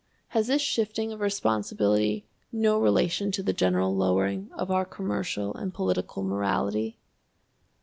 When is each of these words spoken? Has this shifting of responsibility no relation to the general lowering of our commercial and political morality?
Has 0.29 0.47
this 0.47 0.63
shifting 0.63 1.11
of 1.11 1.19
responsibility 1.19 2.25
no 2.51 2.79
relation 2.79 3.31
to 3.33 3.43
the 3.43 3.53
general 3.53 3.95
lowering 3.95 4.49
of 4.53 4.71
our 4.71 4.83
commercial 4.83 5.53
and 5.53 5.75
political 5.75 6.23
morality? 6.23 6.97